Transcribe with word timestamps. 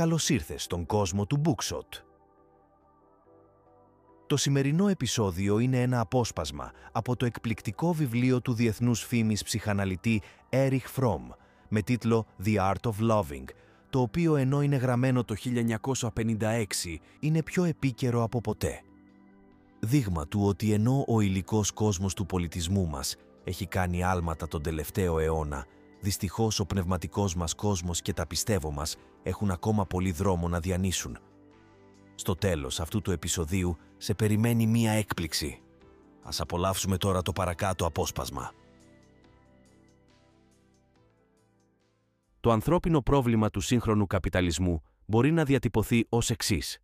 καλώς 0.00 0.28
ήρθες 0.28 0.62
στον 0.62 0.86
κόσμο 0.86 1.26
του 1.26 1.40
Bookshot. 1.44 2.02
Το 4.26 4.36
σημερινό 4.36 4.88
επεισόδιο 4.88 5.58
είναι 5.58 5.82
ένα 5.82 6.00
απόσπασμα 6.00 6.72
από 6.92 7.16
το 7.16 7.26
εκπληκτικό 7.26 7.92
βιβλίο 7.92 8.40
του 8.40 8.52
διεθνούς 8.52 9.04
φήμης 9.04 9.42
ψυχαναλυτή 9.42 10.22
Erich 10.50 10.96
Fromm 10.96 11.34
με 11.68 11.82
τίτλο 11.82 12.26
«The 12.44 12.56
Art 12.56 12.90
of 12.90 13.10
Loving», 13.10 13.44
το 13.90 14.00
οποίο 14.00 14.36
ενώ 14.36 14.62
είναι 14.62 14.76
γραμμένο 14.76 15.24
το 15.24 15.34
1956 16.14 16.64
είναι 17.20 17.42
πιο 17.42 17.64
επίκαιρο 17.64 18.22
από 18.22 18.40
ποτέ. 18.40 18.82
Δείγμα 19.80 20.26
του 20.26 20.40
ότι 20.44 20.72
ενώ 20.72 21.04
ο 21.08 21.20
υλικός 21.20 21.70
κόσμος 21.70 22.14
του 22.14 22.26
πολιτισμού 22.26 22.86
μας 22.86 23.16
έχει 23.44 23.66
κάνει 23.66 24.02
άλματα 24.02 24.48
τον 24.48 24.62
τελευταίο 24.62 25.18
αιώνα, 25.18 25.66
δυστυχώς 26.00 26.60
ο 26.60 26.66
πνευματικός 26.66 27.34
μας 27.34 27.54
κόσμος 27.54 28.02
και 28.02 28.12
τα 28.12 28.26
πιστεύω 28.26 28.70
μας 28.70 28.96
έχουν 29.22 29.50
ακόμα 29.50 29.86
πολύ 29.86 30.12
δρόμο 30.12 30.48
να 30.48 30.60
διανύσουν. 30.60 31.18
Στο 32.14 32.34
τέλος 32.34 32.80
αυτού 32.80 33.00
του 33.00 33.10
επεισοδίου 33.10 33.76
σε 33.96 34.14
περιμένει 34.14 34.66
μία 34.66 34.92
έκπληξη. 34.92 35.62
Ας 36.22 36.40
απολαύσουμε 36.40 36.96
τώρα 36.96 37.22
το 37.22 37.32
παρακάτω 37.32 37.86
απόσπασμα. 37.86 38.52
Το 42.40 42.50
ανθρώπινο 42.50 43.00
πρόβλημα 43.00 43.50
του 43.50 43.60
σύγχρονου 43.60 44.06
καπιταλισμού 44.06 44.82
μπορεί 45.06 45.32
να 45.32 45.44
διατυπωθεί 45.44 46.06
ως 46.08 46.30
εξής. 46.30 46.78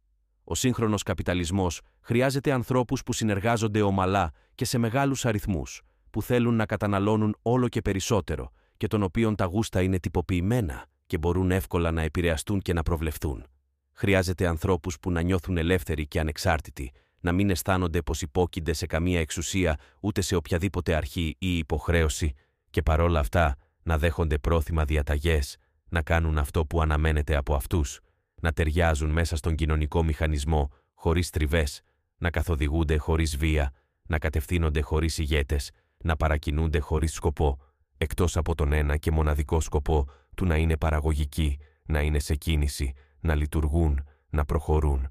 Ο 0.45 0.55
σύγχρονος 0.55 1.03
καπιταλισμός 1.03 1.81
χρειάζεται 2.01 2.53
ανθρώπους 2.53 3.03
που 3.03 3.13
συνεργάζονται 3.13 3.83
ομαλά 3.83 4.33
και 4.55 4.65
σε 4.65 4.79
μεγάλους 4.79 5.25
αριθμούς, 5.25 5.83
που 6.11 6.23
θέλουν 6.23 6.55
να 6.55 6.67
καταναλώνουν 6.67 7.37
όλο 7.43 7.69
και 7.69 7.81
περισσότερο 7.81 8.51
και 8.77 8.87
των 8.87 9.03
οποίων 9.03 9.35
τα 9.35 9.45
γούστα 9.45 9.83
είναι 9.83 9.99
τυποποιημένα 9.99 10.87
και 11.07 11.19
μπορούν 11.19 11.51
εύκολα 11.51 11.91
να 11.91 12.03
επηρεαστούν 12.03 12.61
και 12.61 12.73
να 12.73 12.83
προβλεφθούν. 12.83 13.45
Χρειάζεται 13.93 14.47
ανθρώπους 14.47 14.99
που 15.01 15.11
να 15.11 15.21
νιώθουν 15.21 15.57
ελεύθεροι 15.57 16.07
και 16.07 16.21
ανεξάρτητοι, 16.21 16.93
να 17.21 17.33
μην 17.33 17.51
αισθάνονται 17.51 18.03
πως 18.03 18.23
υπόκεινται 18.23 18.73
σε 18.73 18.87
καμία 18.87 19.21
εξουσία 19.21 19.79
ούτε 20.01 20.21
σε 20.21 20.37
οποιαδήποτε 20.37 20.95
αρχή 20.95 21.37
ή 21.39 21.59
υποχρέωση 21.59 22.35
και 22.71 22.83
παρόλα 22.83 23.21
αυτά 23.21 23.57
να 23.83 23.99
δέχονται 23.99 24.39
πρόθυμα 24.39 24.85
διαταγές, 24.85 25.57
να 25.89 26.03
κάνουν 26.03 26.39
αυτό 26.39 26.67
που 26.67 26.81
αναμένεται 26.81 27.37
από 27.37 27.55
αυτούς, 27.55 28.01
να 28.41 28.53
ταιριάζουν 28.53 29.11
μέσα 29.11 29.37
στον 29.37 29.55
κοινωνικό 29.55 30.03
μηχανισμό 30.03 30.71
χωρίς 30.95 31.31
τριβές, 31.31 31.81
να 32.19 32.31
καθοδηγούνται 32.31 32.97
χωρίς 32.97 33.37
βία, 33.37 33.73
να 34.07 34.19
κατευθύνονται 34.19 34.81
χωρίς 34.81 35.19
ηγέτες, 35.19 35.71
να 35.99 36.17
παρακινούνται 36.17 36.79
χωρίς 36.79 37.13
σκοπό, 37.13 37.59
εκτός 37.99 38.37
από 38.37 38.55
τον 38.55 38.73
ένα 38.73 38.97
και 38.97 39.11
μοναδικό 39.11 39.61
σκοπό 39.61 40.09
του 40.37 40.47
να 40.47 40.57
είναι 40.57 40.77
παραγωγικοί, 40.77 41.59
να 41.87 42.01
είναι 42.01 42.19
σε 42.19 42.35
κίνηση, 42.35 42.93
να 43.21 43.35
λειτουργούν, 43.35 44.05
να 44.29 44.45
προχωρούν. 44.45 45.09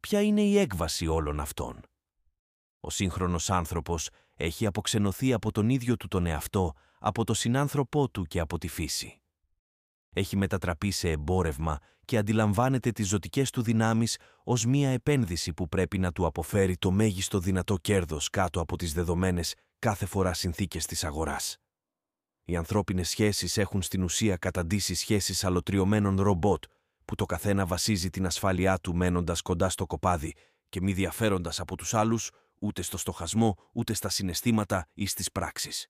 Ποια 0.00 0.22
είναι 0.22 0.40
η 0.42 0.58
έκβαση 0.58 1.06
όλων 1.06 1.40
αυτών; 1.40 1.80
Ο 2.80 2.90
σύγχρονος 2.90 3.50
άνθρωπος 3.50 4.08
έχει 4.34 4.66
αποξενωθεί 4.66 5.32
από 5.32 5.52
τον 5.52 5.68
ίδιο 5.68 5.96
του 5.96 6.08
τον 6.08 6.26
εαυτό, 6.26 6.74
από 6.98 7.24
το 7.24 7.34
συνάνθρωπό 7.34 8.10
του 8.10 8.24
και 8.24 8.40
από 8.40 8.58
τη 8.58 8.68
φύση. 8.68 9.20
Έχει 10.16 10.36
μετατραπεί 10.36 10.90
σε 10.90 11.10
εμπόρευμα 11.10 11.78
και 12.04 12.18
αντιλαμβάνεται 12.18 12.90
τις 12.90 13.08
ζωτικές 13.08 13.50
του 13.50 13.62
δυνάμεις 13.62 14.18
ως 14.44 14.66
μία 14.66 14.90
επένδυση 14.90 15.52
που 15.52 15.68
πρέπει 15.68 15.98
να 15.98 16.12
του 16.12 16.26
αποφέρει 16.26 16.76
το 16.76 16.90
μέγιστο 16.90 17.38
δυνατό 17.38 17.76
κέρδος 17.76 18.30
κάτω 18.30 18.60
από 18.60 18.76
τις 18.76 18.92
δεδομένες 18.92 19.54
κάθε 19.84 20.06
φορά 20.06 20.34
συνθήκες 20.34 20.86
της 20.86 21.04
αγοράς. 21.04 21.56
Οι 22.44 22.56
ανθρώπινες 22.56 23.08
σχέσεις 23.08 23.56
έχουν 23.56 23.82
στην 23.82 24.02
ουσία 24.02 24.36
καταντήσει 24.36 24.94
σχέσεις 24.94 25.44
αλωτριωμένων 25.44 26.20
ρομπότ, 26.20 26.64
που 27.04 27.14
το 27.14 27.24
καθένα 27.24 27.66
βασίζει 27.66 28.10
την 28.10 28.26
ασφάλειά 28.26 28.78
του 28.78 28.96
μένοντας 28.96 29.42
κοντά 29.42 29.68
στο 29.68 29.86
κοπάδι 29.86 30.34
και 30.68 30.80
μη 30.80 30.92
διαφέροντας 30.92 31.60
από 31.60 31.76
τους 31.76 31.94
άλλους 31.94 32.30
ούτε 32.60 32.82
στο 32.82 32.96
στοχασμό, 32.96 33.56
ούτε 33.72 33.94
στα 33.94 34.08
συναισθήματα 34.08 34.88
ή 34.94 35.06
στις 35.06 35.32
πράξεις. 35.32 35.86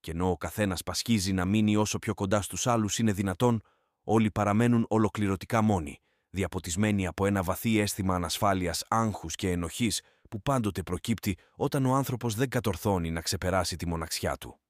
Και 0.00 0.10
ενώ 0.10 0.30
ο 0.30 0.36
καθένας 0.36 0.82
πασχίζει 0.82 1.32
να 1.32 1.44
μείνει 1.44 1.76
όσο 1.76 1.98
πιο 1.98 2.14
κοντά 2.14 2.42
στους 2.42 2.66
άλλους 2.66 2.98
είναι 2.98 3.12
δυνατόν, 3.12 3.62
όλοι 4.02 4.30
παραμένουν 4.30 4.86
ολοκληρωτικά 4.88 5.62
μόνοι, 5.62 6.00
διαποτισμένοι 6.30 7.06
από 7.06 7.26
ένα 7.26 7.42
βαθύ 7.42 7.78
αίσθημα 7.78 8.14
ανασφάλειας, 8.14 8.84
άγχους 8.88 9.34
και 9.34 9.50
ενοχής 9.50 10.00
που 10.30 10.42
πάντοτε 10.42 10.82
προκύπτει 10.82 11.36
όταν 11.56 11.86
ο 11.86 11.94
άνθρωπος 11.94 12.34
δεν 12.34 12.48
κατορθώνει 12.48 13.10
να 13.10 13.20
ξεπεράσει 13.20 13.76
τη 13.76 13.86
μοναξιά 13.88 14.36
του. 14.36 14.60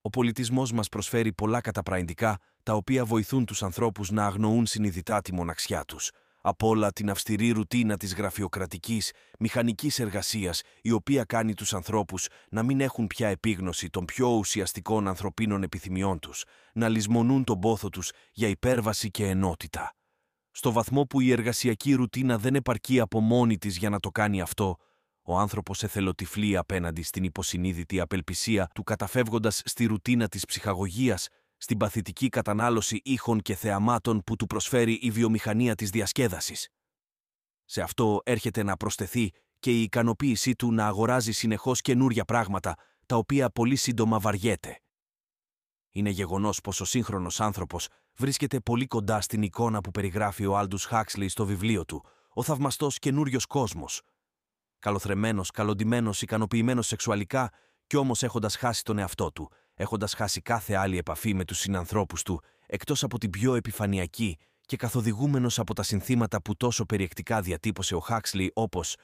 Ο 0.00 0.10
πολιτισμός 0.10 0.72
μας 0.72 0.88
προσφέρει 0.88 1.32
πολλά 1.32 1.60
καταπραϊντικά 1.60 2.38
τα 2.62 2.74
οποία 2.74 3.04
βοηθούν 3.04 3.44
τους 3.44 3.62
ανθρώπους 3.62 4.10
να 4.10 4.26
αγνοούν 4.26 4.66
συνειδητά 4.66 5.20
τη 5.20 5.34
μοναξιά 5.34 5.84
τους, 5.84 6.10
από 6.42 6.68
όλα 6.68 6.92
την 6.92 7.10
αυστηρή 7.10 7.50
ρουτίνα 7.50 7.96
της 7.96 8.14
γραφειοκρατικής, 8.14 9.12
μηχανικής 9.38 9.98
εργασίας, 9.98 10.62
η 10.82 10.90
οποία 10.90 11.24
κάνει 11.24 11.54
τους 11.54 11.74
ανθρώπους 11.74 12.28
να 12.50 12.62
μην 12.62 12.80
έχουν 12.80 13.06
πια 13.06 13.28
επίγνωση 13.28 13.90
των 13.90 14.04
πιο 14.04 14.28
ουσιαστικών 14.28 15.08
ανθρωπίνων 15.08 15.62
επιθυμιών 15.62 16.18
τους, 16.18 16.44
να 16.74 16.88
λησμονούν 16.88 17.44
τον 17.44 17.58
πόθο 17.58 17.88
τους 17.88 18.12
για 18.32 18.48
υπέρβαση 18.48 19.10
και 19.10 19.26
ενότητα. 19.26 19.94
Στο 20.50 20.72
βαθμό 20.72 21.04
που 21.04 21.20
η 21.20 21.30
εργασιακή 21.30 21.94
ρουτίνα 21.94 22.38
δεν 22.38 22.54
επαρκεί 22.54 23.00
από 23.00 23.20
μόνη 23.20 23.58
της 23.58 23.76
για 23.76 23.90
να 23.90 24.00
το 24.00 24.10
κάνει 24.10 24.40
αυτό, 24.40 24.76
ο 25.22 25.38
άνθρωπος 25.38 25.82
εθελοτυφλεί 25.82 26.56
απέναντι 26.56 27.02
στην 27.02 27.24
υποσυνείδητη 27.24 28.00
απελπισία 28.00 28.70
του 28.74 28.82
καταφεύγοντας 28.82 29.62
στη 29.64 29.84
ρουτίνα 29.84 30.28
της 30.28 30.44
ψυχαγωγίας, 30.44 31.28
στην 31.56 31.76
παθητική 31.76 32.28
κατανάλωση 32.28 33.00
ήχων 33.04 33.40
και 33.40 33.54
θεαμάτων 33.54 34.22
που 34.26 34.36
του 34.36 34.46
προσφέρει 34.46 34.92
η 34.92 35.10
βιομηχανία 35.10 35.74
της 35.74 35.90
διασκέδασης. 35.90 36.68
Σε 37.64 37.80
αυτό 37.80 38.20
έρχεται 38.24 38.62
να 38.62 38.76
προσθεθεί 38.76 39.30
και 39.58 39.70
η 39.70 39.82
ικανοποίησή 39.82 40.54
του 40.54 40.72
να 40.72 40.86
αγοράζει 40.86 41.32
συνεχώς 41.32 41.80
καινούρια 41.80 42.24
πράγματα, 42.24 42.74
τα 43.06 43.16
οποία 43.16 43.50
πολύ 43.50 43.76
σύντομα 43.76 44.18
βαριέται. 44.18 44.82
Είναι 45.90 46.10
γεγονός 46.10 46.60
πως 46.60 46.80
ο 46.80 46.84
σύγχρονος 46.84 47.40
άνθρωπος 47.40 47.88
βρίσκεται 48.16 48.60
πολύ 48.60 48.86
κοντά 48.86 49.20
στην 49.20 49.42
εικόνα 49.42 49.80
που 49.80 49.90
περιγράφει 49.90 50.46
ο 50.46 50.56
Άλντους 50.56 50.84
Χάξλι 50.84 51.28
στο 51.28 51.46
βιβλίο 51.46 51.84
του, 51.84 52.04
ο 52.30 52.42
θαυμαστός 52.42 52.98
καινούριος 52.98 53.46
κόσμος. 53.46 54.02
Καλοθρεμμένος, 54.78 55.50
καλοντυμένος, 55.50 56.22
ικανοποιημένος 56.22 56.86
σεξουαλικά, 56.86 57.52
κι 57.86 57.96
όμως 57.96 58.22
έχοντας 58.22 58.56
χάσει 58.56 58.84
τον 58.84 58.98
εαυτό 58.98 59.32
του, 59.32 59.50
έχοντας 59.74 60.14
χάσει 60.14 60.40
κάθε 60.40 60.74
άλλη 60.74 60.98
επαφή 60.98 61.34
με 61.34 61.44
τους 61.44 61.58
συνανθρώπους 61.58 62.22
του, 62.22 62.42
εκτός 62.66 63.02
από 63.02 63.18
την 63.18 63.30
πιο 63.30 63.54
επιφανειακή 63.54 64.38
και 64.60 64.76
καθοδηγούμενος 64.76 65.58
από 65.58 65.74
τα 65.74 65.82
συνθήματα 65.82 66.42
που 66.42 66.56
τόσο 66.56 66.84
περιεκτικά 66.84 67.40
διατύπωσε 67.40 67.94
ο 67.94 68.00
Χάξλι, 68.00 68.50
όπως 68.54 68.96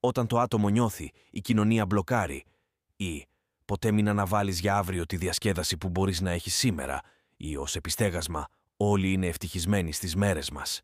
Όταν 0.00 0.26
το 0.26 0.38
άτομο 0.38 0.68
νιώθει, 0.68 1.12
η 1.30 1.40
κοινωνία 1.40 1.86
μπλοκάρει, 1.86 2.44
ή 2.96 3.26
Ποτέ 3.64 3.90
μην 3.90 4.08
αναβάλεις 4.08 4.60
για 4.60 4.76
αύριο 4.76 5.06
τη 5.06 5.16
διασκέδαση 5.16 5.76
που 5.76 5.88
μπορείς 5.88 6.20
να 6.20 6.30
έχεις 6.30 6.54
σήμερα, 6.54 7.00
ή 7.48 7.56
ως 7.56 7.76
επιστέγασμα, 7.76 8.48
όλοι 8.76 9.12
είναι 9.12 9.26
ευτυχισμένοι 9.26 9.92
στις 9.92 10.16
μέρες 10.16 10.50
μας. 10.50 10.80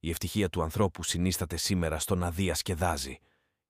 Η 0.00 0.10
ευτυχία 0.10 0.48
του 0.48 0.62
ανθρώπου 0.62 1.02
συνίσταται 1.02 1.56
σήμερα 1.56 1.98
στο 1.98 2.14
να 2.14 2.30
διασκεδάζει. 2.30 3.18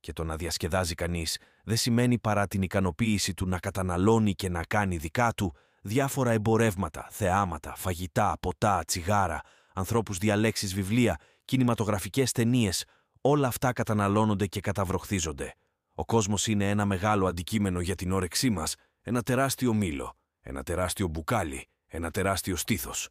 Και 0.01 0.13
το 0.13 0.25
να 0.25 0.37
διασκεδάζει 0.37 0.95
κανείς 0.95 1.39
δεν 1.65 1.77
σημαίνει 1.77 2.19
παρά 2.19 2.47
την 2.47 2.63
ικανοποίηση 2.63 3.35
του 3.35 3.47
να 3.47 3.59
καταναλώνει 3.59 4.35
και 4.35 4.49
να 4.49 4.65
κάνει 4.65 4.97
δικά 4.97 5.33
του 5.33 5.55
διάφορα 5.83 6.31
εμπορεύματα, 6.31 7.09
θεάματα, 7.11 7.75
φαγητά, 7.75 8.37
ποτά, 8.41 8.85
τσιγάρα, 8.87 9.41
ανθρώπους 9.75 10.19
διαλέξεις 10.19 10.75
βιβλία, 10.75 11.21
κινηματογραφικές 11.45 12.33
ταινίες, 12.33 12.85
όλα 13.21 13.47
αυτά 13.47 13.73
καταναλώνονται 13.73 14.47
και 14.47 14.61
καταβροχθίζονται. 14.61 15.55
Ο 15.95 16.05
κόσμος 16.05 16.47
είναι 16.47 16.71
ένα 16.71 16.85
μεγάλο 16.85 17.27
αντικείμενο 17.27 17.81
για 17.81 17.95
την 17.95 18.13
όρεξή 18.13 18.51
μας, 18.51 18.75
ένα 19.01 19.23
τεράστιο 19.23 19.75
μήλο, 19.75 20.17
ένα 20.41 20.63
τεράστιο 20.63 21.09
μπουκάλι, 21.09 21.69
ένα 21.95 22.11
τεράστιο 22.11 22.57
στήθος. 22.57 23.09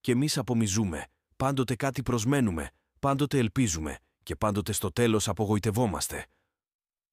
Και 0.00 0.12
εμείς 0.12 0.38
απομιζούμε, 0.38 1.06
πάντοτε 1.36 1.76
κάτι 1.76 2.02
προσμένουμε, 2.02 2.70
πάντοτε 3.00 3.38
ελπίζουμε 3.38 3.98
και 4.22 4.36
πάντοτε 4.36 4.72
στο 4.72 4.92
τέλος 4.92 5.28
απογοητευόμαστε. 5.28 6.26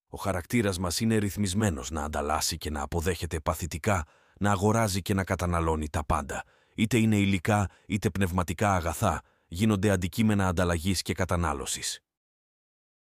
Ο 0.07 0.17
χαρακτήρας 0.17 0.79
μας 0.79 0.99
είναι 0.99 1.17
ρυθμισμένος 1.17 1.89
να 1.89 2.03
ανταλλάσσει 2.03 2.57
και 2.57 2.69
να 2.69 2.81
αποδέχεται 2.81 3.39
παθητικά, 3.39 4.05
να 4.39 4.51
αγοράζει 4.51 5.01
και 5.01 5.13
να 5.13 5.23
καταναλώνει 5.23 5.89
τα 5.89 6.05
πάντα, 6.05 6.43
είτε 6.75 6.97
είναι 6.97 7.17
υλικά 7.17 7.69
είτε 7.85 8.09
πνευματικά 8.09 8.75
αγαθά, 8.75 9.21
γίνονται 9.47 9.89
αντικείμενα 9.89 10.47
ανταλλαγής 10.47 11.01
και 11.01 11.13
κατανάλωσης. 11.13 11.99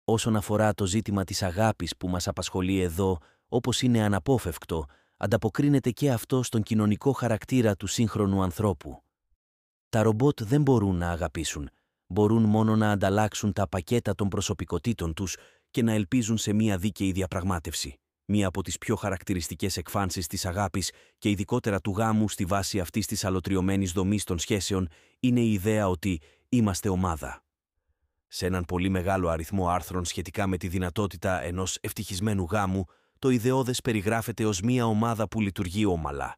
Όσον 0.04 0.36
αφορά 0.36 0.74
το 0.74 0.86
ζήτημα 0.86 1.24
της 1.24 1.44
αγάπης 1.44 1.98
που 1.98 2.08
μας 2.08 2.28
απασχολεί 2.28 2.80
εδώ, 2.80 3.18
όπως 3.48 3.82
είναι 3.82 4.04
αναπόφευκτο, 4.04 4.86
ανταποκρίνεται 5.18 5.92
και 5.92 6.12
αυτό 6.12 6.44
στον 6.44 6.64
κοινωνικό 6.64 7.12
χαρακτήρα 7.12 7.76
του 7.76 7.88
σύγχρονου 7.88 8.44
ανθρώπου. 8.44 9.04
Τα 9.90 10.02
ρομπότ 10.04 10.44
δεν 10.44 10.62
μπορούν 10.62 10.96
να 10.96 11.10
αγαπήσουν, 11.10 11.70
μπορούν 12.08 12.44
μόνο 12.44 12.76
να 12.76 12.92
ανταλλάξουν 12.92 13.54
τα 13.54 13.68
πακέτα 13.68 14.16
των 14.16 14.30
προσωπικότητων 14.30 15.14
τους 15.14 15.36
και 15.72 15.84
να 15.84 15.92
ελπίζουν 15.92 16.38
σε 16.38 16.54
μία 16.54 16.78
δίκαιη 16.78 17.12
διαπραγμάτευση. 17.12 18.00
Μία 18.26 18.48
από 18.48 18.62
τις 18.64 18.78
πιο 18.78 18.96
χαρακτηριστικές 18.96 19.78
εκφάνσεις 19.78 20.28
της 20.28 20.46
αγάπης 20.46 20.92
και 21.18 21.30
ειδικότερα 21.30 21.82
του 21.82 21.92
γάμου 21.92 22.30
στη 22.30 22.46
βάση 22.46 22.80
αυτής 22.80 23.06
της 23.06 23.26
αλωτριωμένης 23.26 23.92
δομής 23.92 24.24
των 24.24 24.40
σχέσεων 24.40 24.88
είναι 25.20 25.40
η 25.40 25.52
ιδέα 25.54 25.88
ότι 25.90 26.22
είμαστε 26.50 26.90
ομάδα. 26.90 27.44
Σε 28.28 28.46
έναν 28.46 28.66
πολύ 28.66 28.90
μεγάλο 28.90 29.30
αριθμό 29.30 29.70
άρθρων 29.70 30.06
σχετικά 30.06 30.48
με 30.48 30.58
τη 30.58 30.68
δυνατότητα 30.68 31.42
ενός 31.42 31.78
ευτυχισμένου 31.82 32.44
γάμου, 32.44 32.86
το 33.26 33.32
ιδεώδες 33.32 33.82
περιγράφεται 33.82 34.46
ως 34.46 34.62
μία 34.62 34.86
ομάδα 34.86 35.28
που 35.28 35.42
λειτουργεί 35.42 35.86
όμαλα. 35.86 36.38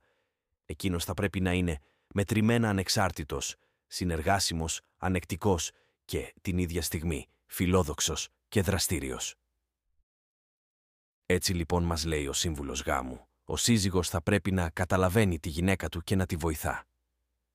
Εκείνος 0.66 1.04
θα 1.04 1.14
πρέπει 1.14 1.40
να 1.40 1.54
είναι 1.54 1.80
μετρημένα 2.14 2.70
ανεξάρτητος, 2.70 3.56
συνεργάσιμος, 3.88 4.82
ανεκτικός 4.98 5.72
και 6.06 6.34
την 6.42 6.58
ίδια 6.58 6.82
στιγμή 6.82 7.28
φιλόδοξος 7.46 8.30
και 8.48 8.62
δραστήριος. 8.62 9.36
Έτσι 11.26 11.54
λοιπόν 11.54 11.84
μας 11.84 12.06
λέει 12.06 12.28
ο 12.28 12.34
σύμβουλος 12.34 12.82
γάμου. 12.82 13.28
Ο 13.44 13.58
σύζυγος 13.58 14.10
θα 14.10 14.22
πρέπει 14.22 14.52
να 14.52 14.70
καταλαβαίνει 14.70 15.40
τη 15.40 15.50
γυναίκα 15.50 15.90
του 15.90 16.02
και 16.02 16.16
να 16.16 16.26
τη 16.26 16.36
βοηθά. 16.36 16.86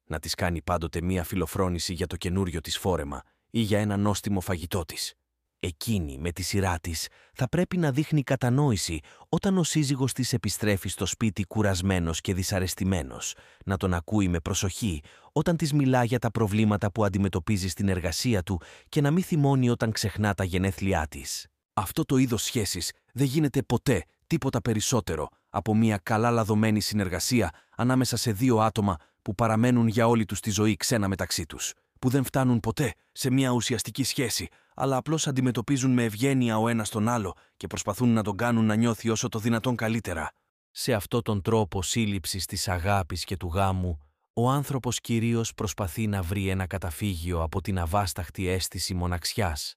Να 0.05 0.19
της 0.19 0.35
κάνει 0.35 0.63
πάντοτε 0.63 1.01
μία 1.03 1.25
φιλοφρόνηση 1.25 1.93
για 1.93 2.07
το 2.07 2.17
καινούριο 2.17 2.61
της 2.61 2.79
φόρεμα 2.79 3.23
ή 3.51 3.61
για 3.61 3.81
ένα 3.81 3.97
νόστιμο 3.97 4.41
φαγητό 4.41 4.85
της. 4.85 5.15
Εκείνη 5.65 6.19
με 6.19 6.33
τη 6.33 6.43
σειρά 6.43 6.79
της 6.81 7.09
θα 7.35 7.49
πρέπει 7.49 7.77
να 7.77 7.93
δείχνει 7.93 8.23
κατανόηση 8.23 9.01
όταν 9.29 9.59
ο 9.59 9.63
σύζυγος 9.63 10.13
της 10.13 10.33
επιστρέφει 10.33 10.89
στο 10.89 11.07
σπίτι 11.07 11.45
κουρασμένος 11.45 12.21
και 12.21 12.35
δυσαρεστημένος, 12.35 13.35
να 13.65 13.77
τον 13.77 13.95
ακούει 13.95 14.29
με 14.29 14.41
προσοχή 14.41 15.03
όταν 15.33 15.57
της 15.57 15.73
μιλά 15.73 16.05
για 16.05 16.19
τα 16.19 16.31
προβλήματα 16.31 16.93
που 16.93 17.05
αντιμετωπίζει 17.05 17.69
στην 17.69 17.89
εργασία 17.89 18.43
του 18.43 18.61
και 18.89 19.01
να 19.01 19.11
μην 19.11 19.23
θυμώνει 19.23 19.71
όταν 19.71 19.93
ξεχνά 19.93 20.35
τα 20.35 20.45
γενέθλιά 20.45 21.07
της. 21.09 21.47
Αυτό 21.73 22.05
το 22.05 22.17
είδος 22.17 22.43
σχέσης 22.43 22.93
δεν 23.13 23.27
γίνεται 23.27 23.63
ποτέ 23.63 24.05
τίποτα 24.27 24.61
περισσότερο 24.61 25.29
από 25.49 25.75
μια 25.75 25.99
καλά 26.03 26.31
λαδωμένη 26.31 26.81
συνεργασία 26.81 27.51
ανάμεσα 27.77 28.17
σε 28.17 28.33
δύο 28.33 28.59
άτομα 28.59 28.97
που 29.23 29.35
παραμένουν 29.35 29.89
για 29.89 30.07
όλη 30.07 30.25
τους 30.25 30.41
τη 30.41 30.51
ζωή 30.51 30.77
ξένα 30.77 31.09
μεταξύ 31.09 31.47
τους, 31.47 31.73
που 31.99 32.09
δεν 32.09 32.25
φτάνουν 32.25 32.61
ποτέ 32.61 32.95
σε 33.13 33.31
μια 33.31 33.51
ουσιαστική 33.51 34.05
σχέση, 34.05 34.49
αλλά 34.75 34.97
απλώς 34.97 35.27
αντιμετωπίζουν 35.27 35.93
με 35.93 36.05
ευγένεια 36.05 36.59
ο 36.59 36.69
ένας 36.69 36.89
τον 36.89 37.09
άλλο 37.09 37.37
και 37.57 37.67
προσπαθούν 37.67 38.09
να 38.09 38.23
τον 38.23 38.37
κάνουν 38.37 38.65
να 38.65 38.75
νιώθει 38.75 39.09
όσο 39.09 39.29
το 39.29 39.39
δυνατόν 39.39 39.77
καλύτερα. 39.77 40.33
Σε 40.71 40.93
αυτό 40.93 41.23
τον 41.23 41.43
τρόπο 41.43 41.83
σύλληψης 41.83 42.47
της 42.47 42.69
αγάπης 42.69 43.25
και 43.25 43.37
του 43.37 43.47
γάμου, 43.47 43.99
ο 44.33 44.51
άνθρωπος 44.51 45.01
κυρίως 45.01 45.55
προσπαθεί 45.55 46.07
να 46.07 46.23
βρει 46.23 46.49
ένα 46.49 46.67
καταφύγιο 46.67 47.43
από 47.43 47.61
την 47.61 47.79
αβάσταχτη 47.79 48.49
αίσθηση 48.49 48.95
μοναξιάς. 48.95 49.75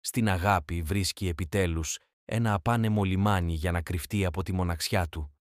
Στην 0.00 0.28
αγάπη 0.28 0.82
βρίσκει 0.82 1.28
επιτέλους 1.28 1.98
ένα 2.24 2.54
απάνεμο 2.54 3.04
λιμάνι 3.04 3.52
για 3.52 3.72
να 3.72 3.82
κρυφτεί 3.82 4.24
από 4.24 4.42
τη 4.42 4.52
μοναξιά 4.52 5.08
του. 5.08 5.33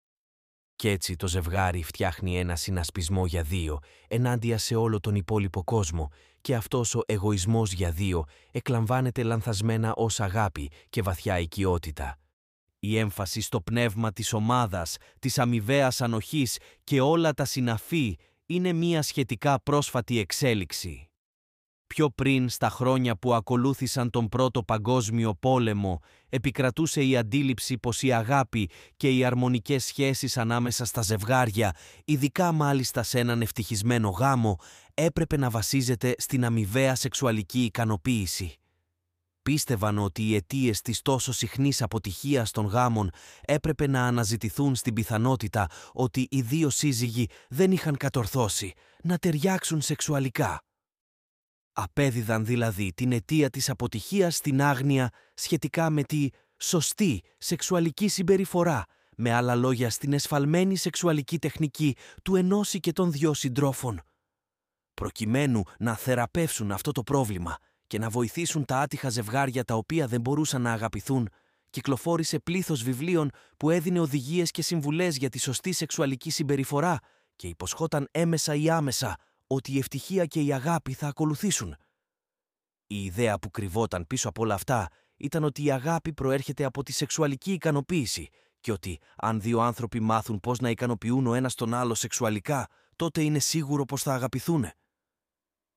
Κι 0.84 0.90
έτσι 0.90 1.16
το 1.16 1.28
ζευγάρι 1.28 1.84
φτιάχνει 1.84 2.40
ένα 2.40 2.56
συνασπισμό 2.56 3.26
για 3.26 3.44
δύο, 3.44 3.80
ενάντια 4.08 4.58
σε 4.58 4.76
όλο 4.76 5.00
τον 5.00 5.16
υπόλοιπο 5.16 5.64
κόσμο, 5.64 6.12
και 6.42 6.56
αυτός 6.56 6.96
ο 6.96 7.02
εγωισμός 7.06 7.72
για 7.72 7.92
δύο 7.92 8.24
εκλαμβάνεται 8.52 9.24
λανθασμένα 9.24 9.94
ως 9.94 10.20
αγάπη 10.20 10.72
και 10.90 11.02
βαθιά 11.02 11.40
οικειότητα. 11.40 12.20
Η 12.80 12.98
έμφαση 12.98 13.42
στο 13.42 13.62
πνεύμα 13.62 14.12
της 14.12 14.34
ομάδας, 14.34 14.98
της 15.20 15.40
αμοιβαίας 15.40 16.02
ανοχής 16.02 16.58
και 16.84 17.02
όλα 17.02 17.34
τα 17.34 17.46
συναφή 17.46 18.18
είναι 18.46 18.74
μία 18.74 19.02
σχετικά 19.02 19.62
πρόσφατη 19.64 20.20
εξέλιξη. 20.20 21.08
Πιο 21.96 22.10
πριν, 22.10 22.50
στα 22.50 22.70
χρόνια 22.70 23.16
που 23.16 23.34
ακολούθησαν 23.34 24.10
τον 24.10 24.30
Πρώτο 24.30 24.64
Παγκόσμιο 24.64 25.36
Πόλεμο, 25.36 26.00
επικρατούσε 26.30 27.04
η 27.04 27.18
αντίληψη 27.18 27.78
πως 27.78 28.02
η 28.02 28.12
αγάπη 28.12 28.70
και 28.98 29.10
οι 29.10 29.24
αρμονικές 29.24 29.86
σχέσεις 29.86 30.38
ανάμεσα 30.38 30.86
στα 30.86 31.02
ζευγάρια, 31.02 31.76
ειδικά 32.06 32.52
μάλιστα 32.52 33.04
σε 33.04 33.20
έναν 33.20 33.42
ευτυχισμένο 33.42 34.10
γάμο, 34.10 34.58
έπρεπε 34.94 35.38
να 35.38 35.50
βασίζεται 35.50 36.16
στην 36.18 36.46
αμοιβαία 36.46 36.96
σεξουαλική 36.96 37.64
ικανοποίηση. 37.64 38.58
Πίστευαν 39.44 39.98
ότι 39.98 40.24
οι 40.24 40.36
αιτίες 40.36 40.82
της 40.82 41.02
τόσο 41.02 41.32
συχνής 41.32 41.82
αποτυχίας 41.82 42.52
των 42.52 42.66
γάμων 42.66 43.10
έπρεπε 43.46 43.88
να 43.88 44.06
αναζητηθούν 44.06 44.76
στην 44.76 44.94
πιθανότητα 44.94 45.68
ότι 45.94 46.28
οι 46.32 46.42
δύο 46.42 46.70
σύζυγοι 46.70 47.28
δεν 47.50 47.72
είχαν 47.72 47.98
κατορθώσει 47.98 48.74
να 49.04 49.18
ταιριάξουν 49.18 49.82
σεξουαλικά. 49.82 50.64
Απέδιδαν 51.74 52.46
δηλαδή 52.46 52.94
την 52.94 53.12
αιτία 53.12 53.50
της 53.50 53.70
αποτυχίας 53.70 54.36
στην 54.36 54.62
άγνοια 54.62 55.10
σχετικά 55.34 55.90
με 55.90 56.04
τη 56.04 56.28
σωστή 56.58 57.24
σεξουαλική 57.38 58.08
συμπεριφορά, 58.08 58.86
με 59.18 59.32
άλλα 59.32 59.56
λόγια 59.56 59.90
στην 59.90 60.14
εσφαλμένη 60.14 60.76
σεξουαλική 60.76 61.40
τεχνική 61.40 61.96
του 62.24 62.36
ενός 62.36 62.76
και 62.80 62.92
των 62.92 63.12
δυο 63.12 63.34
συντρόφων. 63.34 64.02
Προκειμένου 64.94 65.64
να 65.80 65.96
θεραπεύσουν 65.96 66.72
αυτό 66.72 66.92
το 66.92 67.04
πρόβλημα 67.04 67.58
και 67.88 67.98
να 68.00 68.10
βοηθήσουν 68.10 68.66
τα 68.66 68.80
άτυχα 68.80 69.10
ζευγάρια 69.10 69.64
τα 69.64 69.76
οποία 69.76 70.08
δεν 70.08 70.22
μπορούσαν 70.22 70.62
να 70.62 70.72
αγαπηθούν, 70.72 71.30
κυκλοφόρησε 71.70 72.40
πλήθος 72.40 72.84
βιβλίων 72.84 73.30
που 73.58 73.70
έδινε 73.70 74.00
οδηγίες 74.00 74.52
και 74.52 74.62
συμβουλές 74.62 75.18
για 75.18 75.30
τη 75.30 75.40
σωστή 75.40 75.72
σεξουαλική 75.72 76.30
συμπεριφορά 76.30 77.00
και 77.36 77.48
υποσχόταν 77.48 78.08
έμεσα 78.12 78.56
ή 78.56 78.70
άμεσα 78.70 79.18
ότι 79.48 79.74
η 79.74 79.78
ευτυχία 79.78 80.26
και 80.26 80.42
η 80.42 80.54
αγάπη 80.54 80.94
θα 80.94 81.08
ακολουθήσουν. 81.08 81.76
Η 82.88 83.04
ιδέα 83.04 83.40
που 83.40 83.52
κρυβόταν 83.52 84.08
πίσω 84.08 84.30
από 84.30 84.42
όλα 84.42 84.54
αυτά 84.54 84.88
ήταν 85.18 85.44
ότι 85.44 85.64
η 85.64 85.72
αγάπη 85.72 86.14
προέρχεται 86.14 86.64
από 86.64 86.84
τη 86.84 86.92
σεξουαλική 86.92 87.52
ικανοποίηση 87.52 88.30
και 88.60 88.72
ότι 88.72 89.00
αν 89.16 89.42
δύο 89.42 89.60
άνθρωποι 89.60 90.00
μάθουν 90.00 90.40
πώς 90.40 90.60
να 90.60 90.70
ικανοποιούν 90.70 91.28
ο 91.28 91.34
ένας 91.34 91.56
τον 91.56 91.74
άλλο 91.74 91.94
σεξουαλικά, 91.94 92.68
τότε 92.96 93.22
είναι 93.22 93.40
σίγουρο 93.40 93.86
πως 93.86 94.02
θα 94.02 94.14
αγαπηθούν. 94.14 94.66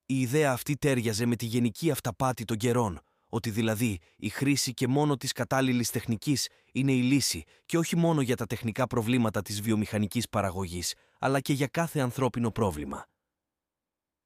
Η 0.07 0.21
ιδέα 0.21 0.53
αυτή 0.53 0.77
τέριαζε 0.77 1.27
με 1.27 1.37
τη 1.37 1.47
γενική 1.47 1.91
αυταπάτη 1.91 2.45
των 2.45 2.57
καιρών, 2.57 3.01
ότι 3.29 3.51
δηλαδή 3.51 3.99
η 4.17 4.29
χρήση 4.29 4.75
και 4.75 4.87
μόνο 4.87 5.17
της 5.17 5.33
κατάλληλης 5.33 5.91
τεχνικής 5.91 6.49
είναι 6.73 6.93
η 6.93 7.03
λύση 7.03 7.43
και 7.67 7.79
όχι 7.79 7.97
μόνο 7.97 8.21
για 8.21 8.37
τα 8.37 8.47
τεχνικά 8.47 8.87
προβλήματα 8.87 9.43
της 9.43 9.61
βιομηχανικής 9.61 10.29
παραγωγής, 10.29 10.95
αλλά 11.19 11.41
και 11.41 11.53
για 11.53 11.67
κάθε 11.67 12.01
ανθρώπινο 12.01 12.51
πρόβλημα 12.51 13.07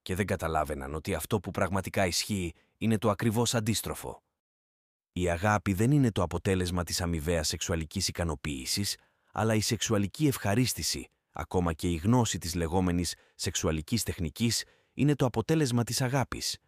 και 0.03 0.15
δεν 0.15 0.27
καταλάβαιναν 0.27 0.95
ότι 0.95 1.15
αυτό 1.15 1.41
που 1.41 1.51
πραγματικά 1.51 2.07
ισχύει 2.07 2.55
είναι 2.77 2.99
το 2.99 3.11
ακριβώς 3.11 3.55
αντίστροφο. 3.55 4.23
Η 5.13 5.31
αγάπη 5.31 5.73
δεν 5.73 5.91
είναι 5.91 6.13
το 6.13 6.23
αποτέλεσμα 6.23 6.85
της 6.85 7.01
αμοιβαίας 7.01 7.49
σεξουαλικής 7.49 8.09
ικανοποίησης, 8.09 8.97
αλλά 9.33 9.55
η 9.55 9.61
σεξουαλική 9.61 10.27
ευχαρίστηση, 10.27 11.11
ακόμα 11.33 11.73
και 11.73 11.89
η 11.89 11.97
γνώση 11.97 12.39
της 12.39 12.55
λεγόμενης 12.55 13.15
σεξουαλικής 13.35 14.03
τεχνικής, 14.03 14.65
είναι 14.93 15.15
το 15.15 15.25
αποτέλεσμα 15.25 15.85
της 15.85 16.01
αγάπης. 16.01 16.59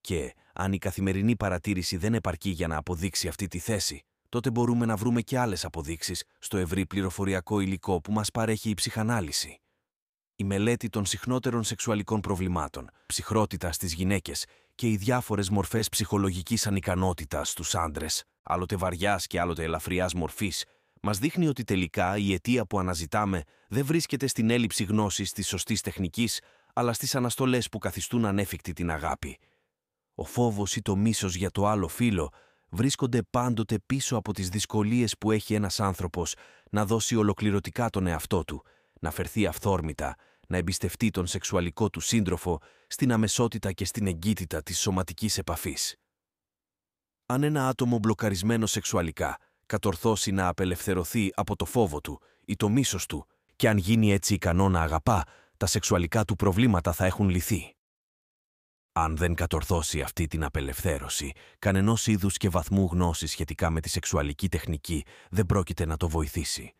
Και 0.00 0.34
αν 0.52 0.72
η 0.72 0.78
καθημερινή 0.78 1.36
παρατήρηση 1.36 1.96
δεν 1.96 2.14
επαρκεί 2.14 2.50
για 2.50 2.66
να 2.66 2.76
αποδείξει 2.76 3.28
αυτή 3.28 3.46
τη 3.46 3.58
θέση, 3.58 4.02
τότε 4.28 4.50
μπορούμε 4.50 4.86
να 4.86 4.96
βρούμε 4.96 5.20
και 5.20 5.38
άλλες 5.38 5.64
αποδείξεις 5.64 6.24
στο 6.38 6.56
ευρύ 6.56 6.86
πληροφοριακό 6.86 7.60
υλικό 7.60 8.00
που 8.00 8.12
μας 8.12 8.30
παρέχει 8.30 8.70
η 8.70 8.74
ψυχανάλυση 8.74 9.60
η 10.40 10.44
μελέτη 10.44 10.88
των 10.88 11.06
συχνότερων 11.06 11.62
σεξουαλικών 11.62 12.20
προβλημάτων, 12.20 12.90
ψυχρότητα 13.06 13.72
στις 13.72 13.92
γυναίκες 13.92 14.44
και 14.74 14.88
οι 14.88 14.96
διάφορες 14.96 15.50
μορφές 15.50 15.88
ψυχολογικής 15.88 16.66
ανικανότητας 16.66 17.48
στους 17.50 17.74
άντρες, 17.74 18.24
άλλοτε 18.42 18.76
βαριάς 18.76 19.26
και 19.26 19.40
άλλοτε 19.40 19.62
ελαφριάς 19.62 20.14
μορφής, 20.14 20.64
μας 21.02 21.18
δείχνει 21.18 21.48
ότι 21.48 21.64
τελικά 21.64 22.16
η 22.16 22.32
αιτία 22.32 22.66
που 22.66 22.78
αναζητάμε 22.78 23.42
δεν 23.68 23.84
βρίσκεται 23.84 24.26
στην 24.26 24.50
έλλειψη 24.50 24.84
γνώσης 24.84 25.32
της 25.32 25.48
σωστής 25.48 25.80
τεχνικής, 25.80 26.40
αλλά 26.74 26.92
στις 26.92 27.14
αναστολές 27.14 27.68
που 27.68 27.78
καθιστούν 27.78 28.24
ανέφικτη 28.24 28.72
την 28.72 28.90
αγάπη. 28.90 29.38
Ο 30.14 30.24
φόβος 30.24 30.76
ή 30.76 30.82
το 30.82 30.96
μίσος 30.96 31.34
για 31.34 31.50
το 31.50 31.66
άλλο 31.66 31.88
φύλλο 31.88 32.32
βρίσκονται 32.68 33.22
πάντοτε 33.30 33.78
πίσω 33.86 34.16
από 34.16 34.32
τις 34.32 34.48
δυσκολίες 34.48 35.18
που 35.18 35.30
έχει 35.30 35.54
ένας 35.54 35.80
άνθρωπος 35.80 36.34
να 36.70 36.86
δώσει 36.86 37.16
ολοκληρωτικά 37.16 37.90
τον 37.90 38.06
εαυτό 38.06 38.44
του, 38.44 38.64
να 39.00 39.10
φερθεί 39.10 39.46
αυθόρμητα, 39.46 40.16
να 40.48 40.56
εμπιστευτεί 40.56 41.10
τον 41.10 41.26
σεξουαλικό 41.26 41.90
του 41.90 42.00
σύντροφο 42.00 42.60
στην 42.86 43.12
αμεσότητα 43.12 43.72
και 43.72 43.84
στην 43.84 44.06
εγκύτητα 44.06 44.62
της 44.62 44.78
σωματικής 44.78 45.38
επαφής. 45.38 45.96
Αν 47.26 47.42
ένα 47.42 47.68
άτομο 47.68 47.98
μπλοκαρισμένο 47.98 48.66
σεξουαλικά 48.66 49.38
κατορθώσει 49.66 50.30
να 50.30 50.48
απελευθερωθεί 50.48 51.32
από 51.34 51.56
το 51.56 51.64
φόβο 51.64 52.00
του 52.00 52.20
ή 52.44 52.56
το 52.56 52.68
μίσος 52.68 53.06
του 53.06 53.26
και 53.56 53.68
αν 53.68 53.76
γίνει 53.76 54.12
έτσι 54.12 54.34
ικανό 54.34 54.68
να 54.68 54.80
αγαπά, 54.80 55.24
τα 55.56 55.66
σεξουαλικά 55.66 56.24
του 56.24 56.36
προβλήματα 56.36 56.92
θα 56.92 57.04
έχουν 57.04 57.28
λυθεί. 57.28 57.76
Αν 58.92 59.16
δεν 59.16 59.34
κατορθώσει 59.34 60.00
αυτή 60.00 60.26
την 60.26 60.44
απελευθέρωση, 60.44 61.32
κανενός 61.58 62.06
είδους 62.06 62.36
και 62.36 62.48
βαθμού 62.48 62.88
γνώσης 62.92 63.30
σχετικά 63.30 63.70
με 63.70 63.80
τη 63.80 63.88
σεξουαλική 63.88 64.48
τεχνική 64.48 65.04
δεν 65.30 65.46
πρόκειται 65.46 65.86
να 65.86 65.96
το 65.96 66.08
βοηθήσει. 66.08 66.74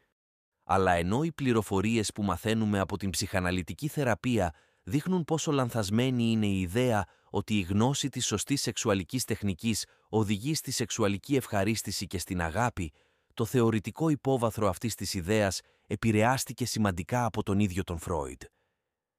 Αλλά 0.70 0.92
ενώ 0.92 1.22
οι 1.22 1.32
πληροφορίες 1.32 2.12
που 2.12 2.22
μαθαίνουμε 2.22 2.78
από 2.78 2.96
την 2.96 3.10
ψυχαναλυτική 3.10 3.88
θεραπεία 3.88 4.54
δείχνουν 4.82 5.24
πόσο 5.24 5.52
λανθασμένη 5.52 6.30
είναι 6.30 6.46
η 6.46 6.60
ιδέα 6.60 7.04
ότι 7.30 7.58
η 7.58 7.60
γνώση 7.60 8.08
της 8.08 8.26
σωστής 8.26 8.62
σεξουαλικής 8.62 9.24
τεχνικής 9.24 9.84
οδηγεί 10.08 10.54
στη 10.54 10.70
σεξουαλική 10.70 11.36
ευχαρίστηση 11.36 12.06
και 12.06 12.18
στην 12.18 12.40
αγάπη, 12.40 12.92
το 13.34 13.44
θεωρητικό 13.44 14.08
υπόβαθρο 14.08 14.68
αυτής 14.68 14.94
της 14.94 15.14
ιδέας 15.14 15.60
επηρεάστηκε 15.86 16.66
σημαντικά 16.66 17.24
από 17.24 17.42
τον 17.42 17.58
ίδιο 17.58 17.84
τον 17.84 17.98
Φρόιντ. 17.98 18.42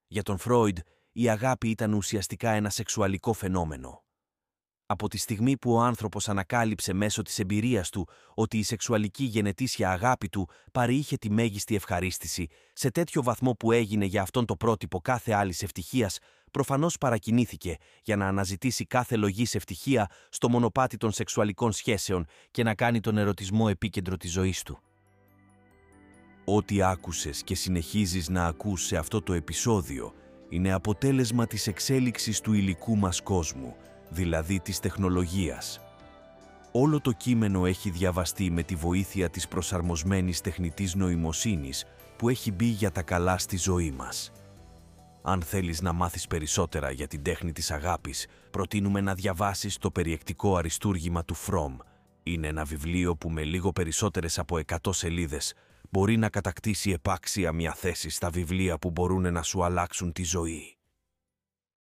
Για 0.08 0.24
τον 0.24 0.38
Φρόιντ, 0.38 0.78
η 1.12 1.30
αγάπη 1.30 1.70
ήταν 1.70 1.94
ουσιαστικά 1.94 2.52
ένα 2.52 2.70
σεξουαλικό 2.70 3.34
φαινόμενο. 3.34 4.04
Από 4.92 5.08
τη 5.08 5.18
στιγμή 5.18 5.58
που 5.58 5.74
ο 5.74 5.80
άνθρωπος 5.82 6.30
ανακάλυψε 6.30 6.94
μέσω 6.94 7.22
της 7.22 7.40
εμπειρίας 7.40 7.90
του 7.90 8.08
ότι 8.34 8.58
η 8.58 8.64
σεξουαλική 8.64 9.24
γενετήσια 9.24 9.92
αγάπη 9.92 10.30
του 10.30 10.50
παρήχε 10.72 11.18
τη 11.18 11.32
μέγιστη 11.32 11.76
ευχαρίστηση 11.76 12.48
σε 12.74 12.92
τέτοιο 12.92 13.24
βαθμό 13.24 13.52
που 13.54 13.72
έγινε 13.72 14.06
για 14.06 14.22
αυτόν 14.22 14.46
το 14.46 14.56
πρότυπο 14.56 15.02
κάθε 15.02 15.34
άλλης 15.34 15.64
ευτυχίας, 15.64 16.18
προφανώς 16.52 16.98
παρακινήθηκε 16.98 17.78
για 18.04 18.16
να 18.16 18.28
αναζητήσει 18.28 18.86
κάθε 18.86 19.16
λογής 19.16 19.56
ευτυχία 19.56 20.10
στο 20.30 20.50
μονοπάτι 20.50 20.98
των 20.98 21.12
σεξουαλικών 21.12 21.72
σχέσεων 21.72 22.26
και 22.52 22.64
να 22.64 22.76
κάνει 22.76 23.00
τον 23.00 23.18
ερωτισμό 23.18 23.66
επίκεντρο 23.70 24.18
της 24.18 24.32
ζωής 24.32 24.64
του. 24.64 24.80
Ό,τι 26.46 26.82
άκουσες 26.82 27.44
και 27.44 27.56
συνεχίζεις 27.56 28.30
να 28.30 28.46
ακούς 28.46 28.86
σε 28.86 28.98
αυτό 28.98 29.22
το 29.22 29.34
επεισόδιο 29.34 30.14
είναι 30.50 30.72
αποτέλεσμα 30.72 31.48
της 31.48 31.68
εξέλιξης 31.68 32.40
του 32.42 32.54
υλικού 32.54 32.98
μας 32.98 33.22
κόσμου, 33.22 33.76
δηλαδή 34.10 34.60
της 34.60 34.80
τεχνολογίας. 34.80 35.80
Όλο 36.72 37.02
το 37.02 37.12
κείμενο 37.12 37.66
έχει 37.66 37.90
διαβαστεί 37.90 38.52
με 38.52 38.64
τη 38.64 38.76
βοήθεια 38.76 39.30
της 39.30 39.48
προσαρμοσμένης 39.48 40.42
τεχνητής 40.42 40.96
νοημοσύνης 40.96 41.86
που 42.18 42.30
έχει 42.30 42.52
μπει 42.52 42.66
για 42.66 42.92
τα 42.92 43.02
καλά 43.02 43.38
στη 43.38 43.58
ζωή 43.58 43.92
μας. 43.92 44.32
Αν 45.22 45.42
θέλεις 45.42 45.82
να 45.82 45.94
μάθεις 45.94 46.28
περισσότερα 46.28 46.92
για 46.92 47.08
την 47.08 47.24
τέχνη 47.24 47.52
της 47.52 47.72
αγάπης, 47.72 48.28
προτείνουμε 48.52 49.02
να 49.02 49.14
διαβάσεις 49.14 49.78
το 49.78 49.92
περιεκτικό 49.92 50.58
αριστούργημα 50.58 51.26
του 51.26 51.34
Φρόμ. 51.34 51.78
Είναι 52.24 52.48
ένα 52.48 52.64
βιβλίο 52.64 53.16
που 53.16 53.30
με 53.30 53.44
λίγο 53.44 53.72
περισσότερες 53.72 54.40
από 54.40 54.58
100 54.58 54.76
σελίδες 54.90 55.54
μπορεί 55.90 56.18
να 56.18 56.30
κατακτήσει 56.30 56.92
επάξια 56.92 57.52
μια 57.52 57.74
θέση 57.74 58.10
στα 58.10 58.30
βιβλία 58.30 58.78
που 58.78 58.90
μπορούν 58.90 59.34
να 59.34 59.42
σου 59.42 59.64
αλλάξουν 59.64 60.12
τη 60.12 60.24
ζωή. 60.24 60.79